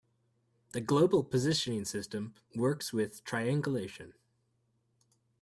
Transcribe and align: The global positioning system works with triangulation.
The 0.71 0.81
global 0.81 1.23
positioning 1.23 1.85
system 1.85 2.33
works 2.55 2.91
with 2.91 3.23
triangulation. 3.23 4.15